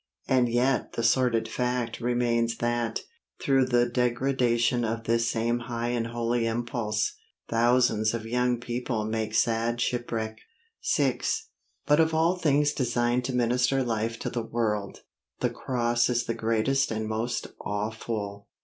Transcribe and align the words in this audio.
And 0.27 0.49
yet 0.49 0.93
the 0.93 1.03
sordid 1.03 1.47
fact 1.47 1.99
remains 2.01 2.57
that, 2.57 3.01
through 3.39 3.65
the 3.67 3.85
degradation 3.87 4.83
of 4.83 5.03
this 5.03 5.29
same 5.29 5.59
high 5.59 5.89
and 5.89 6.07
holy 6.07 6.47
impulse, 6.47 7.13
thousands 7.47 8.15
of 8.15 8.25
young 8.25 8.59
people 8.59 9.05
make 9.05 9.35
sad 9.35 9.79
shipwreck. 9.79 10.39
VI 10.95 11.21
But 11.85 11.99
of 11.99 12.15
all 12.15 12.35
things 12.35 12.73
designed 12.73 13.25
to 13.25 13.33
minister 13.35 13.83
life 13.83 14.17
to 14.21 14.31
the 14.31 14.41
world, 14.41 15.01
the 15.39 15.51
Cross 15.51 16.09
is 16.09 16.23
the 16.25 16.33
greatest 16.33 16.89
and 16.89 17.07
most 17.07 17.49
awful. 17.63 18.47